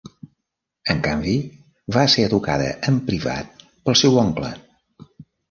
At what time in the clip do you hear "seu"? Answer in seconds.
4.03-4.19